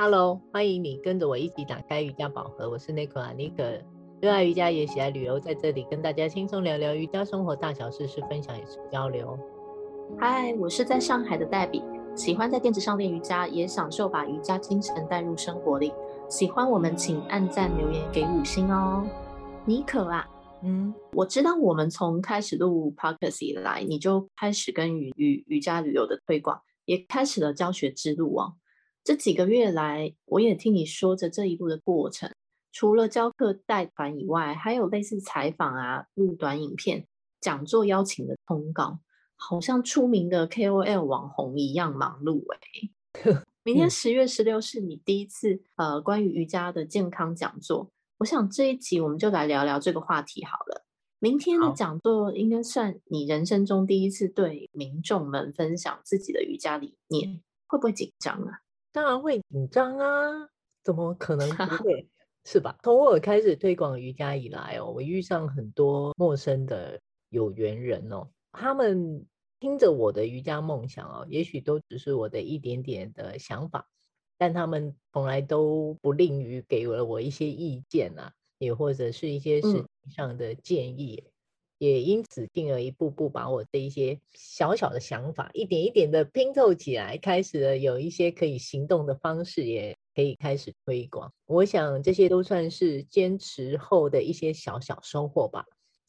[0.00, 2.70] Hello，欢迎你跟着我一起打开瑜伽宝盒。
[2.70, 3.82] 我是 Nico 啊，Nico，
[4.20, 9.36] 热爱瑜伽也喜爱旅游，在这里跟大家轻松聊聊瑜伽生活大小事，是分享也是交流。
[10.16, 11.82] 嗨，我是在上海的黛比，
[12.14, 15.92] 喜欢在垫子上练瑜伽，也享受把瑜伽精神带入生活里。
[16.28, 19.04] 喜欢我们请按赞留言给五星哦。
[19.66, 20.24] Nico 啊，
[20.62, 28.52] 嗯，我知道我们从开始录 Podcast 以来，你就开始跟瑜瑜瑜伽旅游的推广，也开始了教学之路哦。
[29.08, 32.30] 这几个月来，我也听你说着这一路的过程。
[32.72, 37.06] 除了教课带团以外，还有类似采访啊、录短影片、
[37.40, 38.98] 讲座邀请的通告，
[39.34, 43.40] 好像出名的 KOL 网红一样忙碌哎。
[43.64, 50.84] 明天十月十六是你第一次呃关于瑜伽的健康讲座，我想这一集我们就来聊聊这个话题好了。
[51.18, 58.60] 明天的讲座应该算你人生中第一次对民众们分享自己的瑜伽理念，会不会紧张啊？
[58.98, 60.48] 当然会紧张啊，
[60.82, 61.54] 怎么可能不
[61.84, 62.08] 会？
[62.44, 62.76] 是吧？
[62.82, 69.24] 从我开始推广瑜伽以来哦，我遇上很多陌生的有缘人哦，他们
[69.60, 73.86] 听着我的瑜伽梦想哦，也许都只是我的一点点的想法，
[74.36, 81.22] 但他们从来都不吝于给了我一些意见啊，也或者是一些事情上的建议。
[81.24, 81.30] 嗯
[81.78, 91.32] 也因此进而一步步把我的一些小小的想法一点一点的拼凑起来，开始了有一些可以行动的方式，也可以开始推广。
[91.46, 95.64] 我想这些都算是坚持后的一些小小收获吧。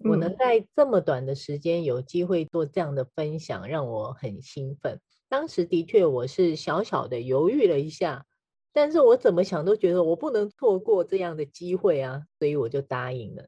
[0.00, 5.00] 我能在这么短的时间有机会做这样的分享，让我很兴奋。
[5.28, 8.26] 当时的确我是小小的犹豫了一下，
[8.72, 13.44] 但是我怎么想都觉得我不能错过这样的机会啊，所以我就答应了。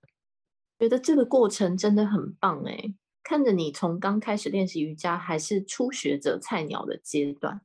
[0.78, 7.60] 觉得这个过程真的很棒诶，看着你从刚开始练习瑜伽还是初学者菜鸟的阶段，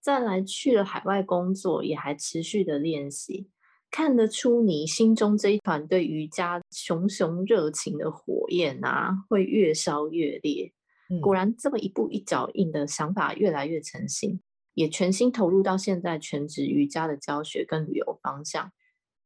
[0.00, 3.48] 再来去了海外工作，也还持续的练习，
[3.90, 10.72] 看得出你心中这一团对瑜伽熊熊热情的火焰啊，会越烧越烈。
[11.20, 14.40] 果然，这么一步一脚印的想法越来越成型，
[14.72, 18.72] 也全心投入到现在全职瑜伽的教学跟旅游方向。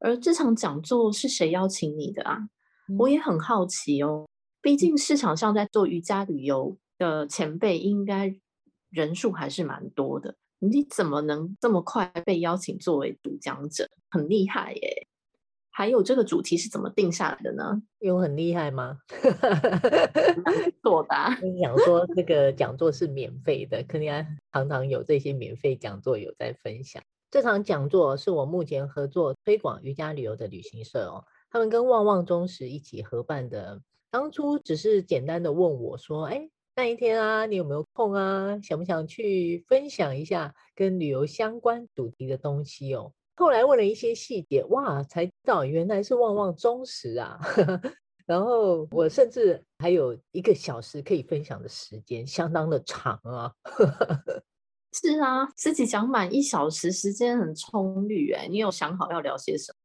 [0.00, 2.49] 而这场讲座是谁邀请你的啊？
[2.97, 4.26] 我也很好奇哦，
[4.62, 8.34] 毕竟市场上在做瑜伽旅游的前辈应该
[8.91, 13.88] 人数还是蛮多的，你怎么能这么快被邀请作为主讲者？
[14.10, 15.06] 很厉害耶！
[15.71, 17.82] 还有这个主题是怎么定下来的呢？
[17.99, 18.99] 有很厉害吗？
[20.82, 21.38] 作答。
[21.43, 24.10] 你想说这个讲座是免费的，肯定
[24.53, 27.03] 常常有这些免费讲座有在分享。
[27.31, 31.22] 这场讲座是我目前合作推广瑜伽旅游的旅行社哦。
[31.51, 38.59] 他们跟旺旺中时一起合办的，当初只是简单的问我说：“哎，那一天啊，你有没有空啊？
[38.63, 47.39] 想不想去分享一下跟旅游相关主题的东西哦？”后来问了一些细节，哇，才知道原来是旺旺中时啊。
[48.27, 53.51] 然后我甚至还有一个小时可以分享的时间，相当的长啊。
[54.93, 58.47] 是啊，自己讲满一小时，时间很充裕哎。
[58.49, 59.78] 你有想好要聊些什么？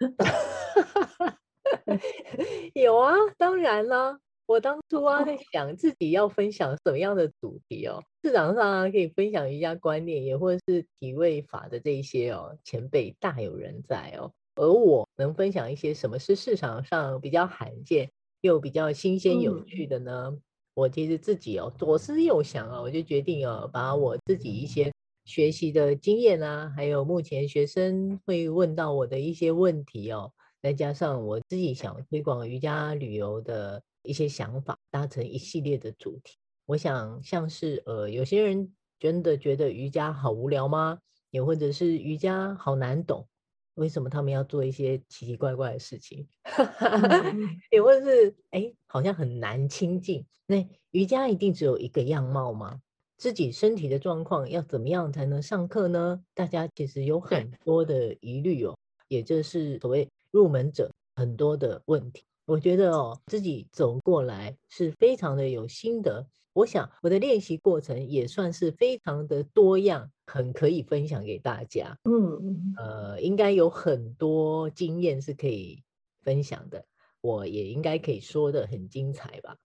[2.74, 4.18] 有啊，当然啦。
[4.46, 8.00] 我当初啊在想自己要分享什么样的主题哦。
[8.22, 14.30] 市场上啊可以分享瑜伽观念，也或者是体位法的这一些哦，前辈大有人在哦。
[14.54, 18.08] 而我能分享一些什么是市场上比较罕见
[18.40, 20.28] 又比较新鲜有趣的呢？
[20.30, 20.40] 嗯、
[20.74, 24.92] 我其实自己哦左思右想啊，我就决定哦把我自己一些。
[25.26, 30.32] 学习的经验啊，还有目前学生会问到我的一些问题哦，
[30.62, 36.38] 再加上我自己想推广瑜伽旅游的一些想法，搭成一系列的主题。
[36.64, 41.00] 我想像是呃，有些人真的觉得瑜伽好无聊吗？
[41.32, 43.26] 也或者是瑜伽好难懂，
[43.74, 46.26] 为什么他们要做一些奇奇怪怪的事情？
[47.72, 50.24] 也或者是哎，好像很难亲近。
[50.46, 52.80] 那瑜伽一定只有一个样貌吗？
[53.16, 56.22] 自己身体的状况要怎么样才能上课呢？
[56.34, 58.76] 大家其实有很多的疑虑哦，
[59.08, 62.24] 也就是所谓入门者很多的问题。
[62.44, 66.26] 我觉得哦，自己走过来是非常的有心得。
[66.52, 71.98] 我想我的练习过程也算是非常的多样，很可以分享给大家。
[72.04, 75.82] 嗯，呃，应该有很多经验是可以
[76.22, 76.84] 分享的，
[77.20, 79.56] 我也应该可以说的很精彩吧。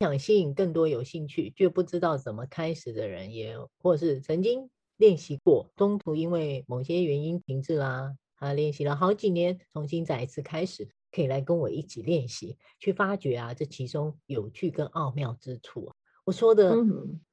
[0.00, 15.92] 想吸引更多有兴趣却不知道怎么开始的人，也或是曾经练习过，中途因为某些原因停滞啦，他练习了好几年，重新再一次开始，可以来跟我一起练习，去发掘啊这其中有趣跟奥妙之处。
[16.24, 16.74] 我说的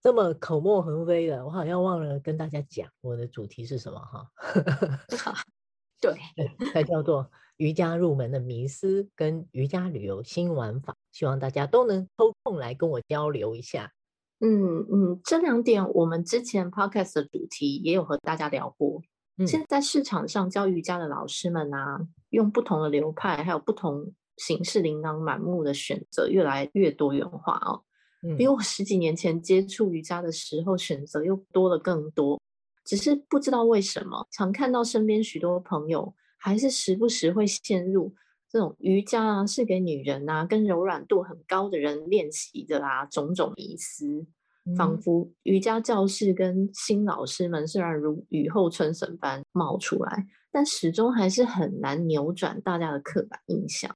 [0.01, 4.29] 这么口沫横飞的，我好像忘了跟大家讲我的主题是什么哈。
[6.01, 6.13] 对，
[6.73, 13.91] 它叫做瑜伽入门的迷思跟瑜伽旅游新玩法，希望大家都能抽空来跟我交流一下。
[14.39, 19.01] 嗯嗯，这两点我们之前 podcast 的主题也有和大家聊过。
[19.39, 21.99] 嗯、现在市场上教瑜伽的老师们啊，
[22.29, 27.81] 用不同的流派，还有不同形式，琳琅满目的选择越来越多元化哦。
[28.21, 32.39] 嗯、比我十几年前接触瑜伽的时候，选择又多了更多。
[32.85, 38.13] 只是不知道为什么，常看到身边许多朋友还是时不时会陷入
[38.49, 44.25] 这种瑜伽啊是给女人啊跟柔软度很高的人练习的啊种种迷思，
[44.77, 53.95] 仿佛瑜伽教室跟新老师们虽然如雨后春笋般冒出来，但始终还是很难扭转大家的刻板印象。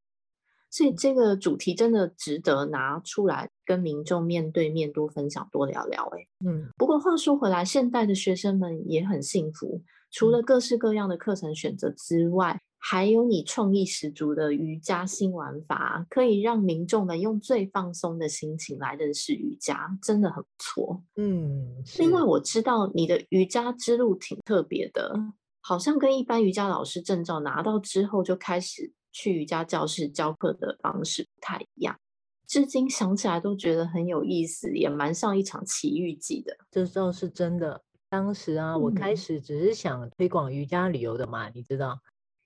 [0.70, 6.04] 所以这个主题真的值得拿出来跟民众面对面多分享、多聊聊。
[6.16, 6.70] 哎，嗯。
[6.78, 21.02] 不过话说回来，现代的学生们也很幸福，除了各式各样的课程选择之外，还有你创意十足的瑜伽新玩法，可以让民众们用最放松的心情来认识瑜伽，真的很不错。
[21.16, 21.84] 嗯。
[21.98, 25.16] 另外，我知道你的瑜伽之路挺特别的，
[25.62, 28.94] 好像跟一般瑜伽老师证照拿到之后就开始。
[29.14, 32.00] 去瑜伽教室教课的方式不太一样，
[32.48, 36.56] 至今想起来都觉得很有意思，也蛮像一场奇遇记的。
[36.72, 37.84] 这倒是真的。
[38.12, 41.98] 当时啊，我开始只是想推广瑜伽旅游的嘛，嗯、你知道，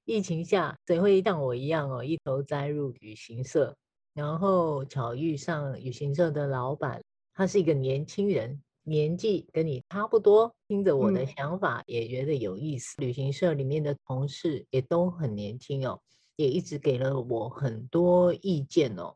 [0.06, 3.76] 疫情下谁会像我一样哦，一头栽入旅行社，
[4.14, 7.02] 然后巧遇上旅行社的老板，
[7.34, 12.94] 他是一个年轻人，年纪跟你差不多，听着我的想法也觉得有意思。
[13.00, 16.00] 嗯、旅行社里面的同事也都很年轻哦。
[16.36, 19.16] 也一直给了我很多意见哦，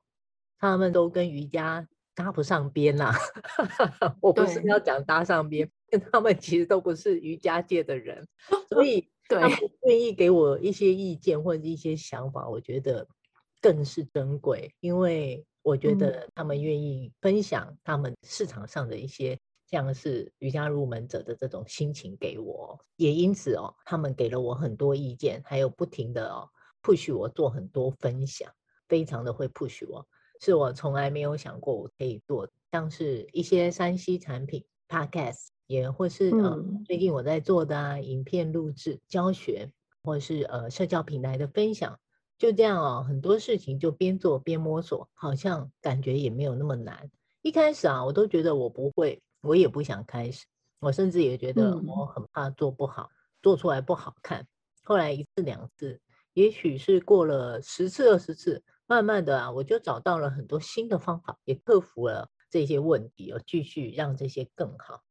[0.57, 1.87] 他们都跟瑜伽
[2.19, 3.15] 搭不上边呐、啊。
[4.19, 8.27] 我不是要讲搭上边，跟他们其实都不是瑜伽界的人，
[8.67, 13.07] 所以 他们愿意给我一些意见或者一些想法，我觉得
[13.61, 19.39] 更是珍贵，因为我觉得他们愿意分享他们市场上的一些
[19.71, 26.49] 像是瑜伽入门者的这种心情给我，也因此哦，他们给了我很多意见，还有不停的哦。
[26.83, 28.51] push 我做很多分享，
[28.89, 30.05] 非常的会 push 我，
[30.39, 39.69] 是我从来没有想过我可以做，像是一些山西产品 podcast，也或是、嗯、呃最近我在做的啊影片录制教学，
[40.01, 41.99] 或是呃社交平台的分享，
[42.37, 47.11] 就这样哦，很多事情就边做边摸索，好像感觉也没有那么难。
[47.41, 50.45] 一开始啊，我都觉得我不会，我也不想开始，
[50.79, 54.47] 我甚至也觉得我很怕做不好，嗯、做出来不好看。
[54.83, 55.99] 后来一次两次。
[56.33, 65.03] 也许是过了十次二十次，慢慢的啊，我就找到了很多新的方法，也克服了这些问题，而继续让这些更好。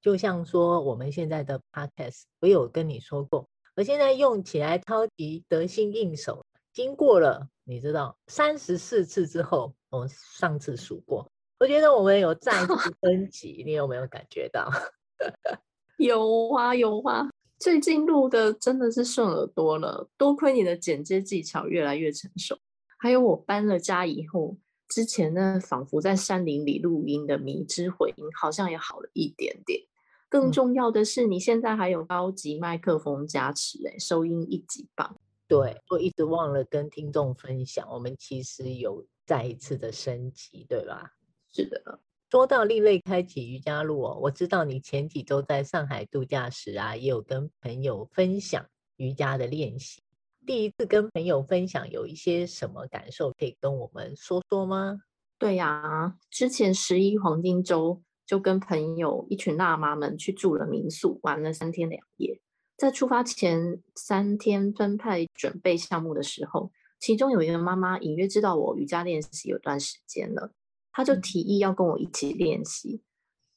[0.00, 3.46] 就像说我们现在的 podcast，我有跟你说过，
[3.76, 6.42] 我现在用起来超级得心应手。
[6.72, 11.30] 经过了你知道三十四次之后，我上次数过，
[11.60, 14.70] 我觉得我们有再次 升级，你有没有感觉到？
[15.98, 17.28] 有啊，有啊。
[17.58, 22.56] 最近录的真的是顺耳多了，多亏你的剪接技巧越来越成熟。
[22.98, 24.56] 还有我搬了家以后，
[24.88, 29.80] 之前那仿佛在山林里录音的迷之回音，好像也好了一点点。
[30.28, 35.16] 更重要的是，你现在还有高级麦克风加持，哎，收音一级棒。
[35.46, 41.12] 对，我一直忘了跟听众分享，我们其实有再一次的升级，对吧？
[41.50, 42.00] 是的。
[42.30, 50.02] 说到另类开启瑜伽路哦，我知道你前几周在上海度假时啊，也有跟朋友分享瑜伽的练习。
[50.48, 54.98] 第一次跟朋友分享，有一些什么感受可以跟我们说说吗？
[55.38, 62.40] 对呀，之前十一黄金周就跟朋友一群辣妈们去住了民宿，玩了三天两夜。
[62.78, 70.50] 在出发前三天分派准备项目的时候，其中有一个妈妈隐约知道我瑜伽练习有段时间了。
[70.92, 73.02] 她就提议要跟我一起练习，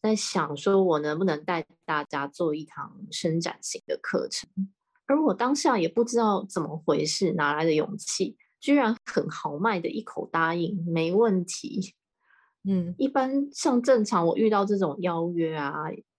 [0.01, 4.49] 在想说我能不能带大家做一堂伸展型的课程，
[5.11, 11.93] 而我当下也不知道怎么回事，哪来的勇气，居然很豪迈的一口答应，没问题。
[12.63, 15.73] 嗯，一般像正常我遇到这种邀约啊，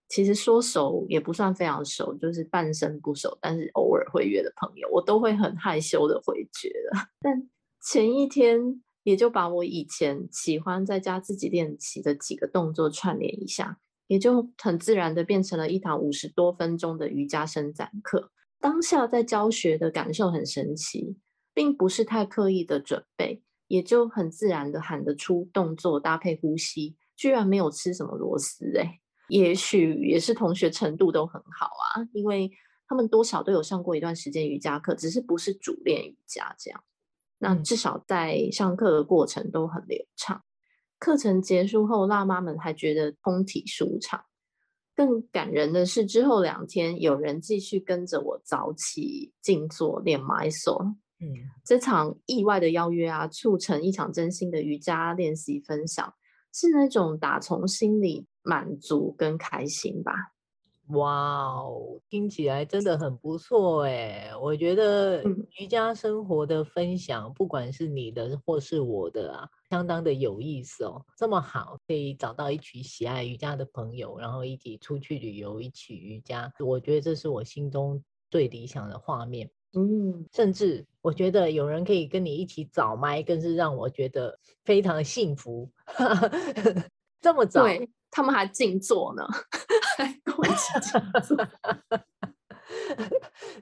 [0.07, 7.07] 其实说熟也不算非常熟，就是半生不熟，但是偶尔会约的朋友，我都会很害羞的回绝了。
[7.19, 7.49] 但
[7.81, 8.83] 前一天。
[9.05, 18.31] 也就把我以前喜欢在家自己练习的几个动作串联一下，也就很自然的变成了一堂五十多分钟的瑜伽伸展课。
[18.63, 21.17] 当下在教学的感受很神奇，
[21.53, 32.49] 并不是太刻意的准备，也就很自然的喊得出动作搭配呼吸，居然没有吃什么螺丝哎，也许也是同学程度都很好啊，因为
[32.87, 36.81] 他们多少都有上过一段时间瑜伽课，只是不是主练瑜伽这样。
[37.39, 40.41] 那至少在上课的过程都很流畅。
[40.99, 44.23] 课程结束后，辣妈们还觉得通体舒畅。
[44.95, 50.95] 更感人的是，之后两天有人继续跟着我早起静坐练 Mysore。
[51.19, 51.27] 嗯，
[51.65, 56.13] 这场意外的邀约啊，促成一场真心的瑜伽练习分享，
[56.53, 60.13] 是那种打从心里满足跟开心吧。
[60.89, 64.31] 哇哦，听起来真的很不错哎！
[64.41, 65.23] 我觉得
[65.57, 71.03] 瑜伽生活的分享，嗯、不管是你的或是我的啊，相当的有意思哦。
[71.17, 76.53] 这么好，可以找到一群喜爱瑜伽的朋友，然后一起出去旅游，一起瑜伽。
[76.59, 77.99] 我觉得这是我心中
[78.29, 79.49] 最理想的画面。
[79.75, 85.67] 嗯，甚至我觉得有人可以跟你一起找麦，更是让我觉得非常幸福。
[87.19, 89.25] 这么早，对，他们还静坐呢。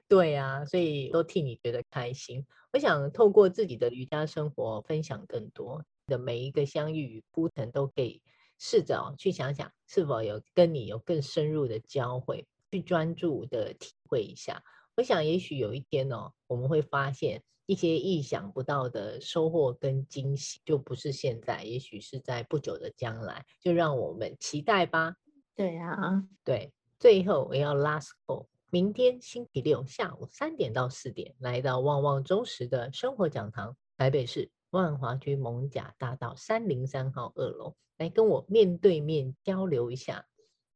[0.10, 2.46] 对呀、啊，所以都替你觉得开心。
[2.74, 8.22] 我想透过自己的瑜伽生活分享更多的每一个相遇与铺陈，都可以
[8.60, 14.62] 试着去想想，是否有跟你有更深入的交汇，去专注的体会一下。
[14.98, 25.16] 我想，也许有一天哦，我们会发现一些意想不到的收获跟惊喜，就不是现在，也许是在不久的将来，就让我们期待吧。
[25.56, 40.26] 对啊，对，最后我要 last call，明天星期六下午三点到四点，来到旺旺中时的生活讲堂，台北市万华区艋舺大道三零三号二楼，来跟我面对面交流一下，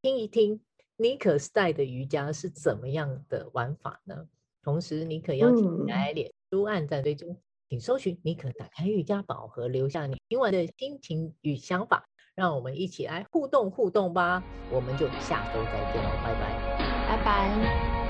[0.01, 0.61] 听一听
[0.97, 4.27] 尼可 style 的瑜伽是怎么样的玩法呢？
[4.63, 7.37] 同时，尼可邀请你来脸书按赞追踪，嗯、
[7.69, 12.05] 请搜寻尼可打开瑜伽宝盒，留下你今晚的心情与想法。
[12.35, 18.04] 让我们一起来互动互动吧，我们就下周再见喽，拜拜，拜拜。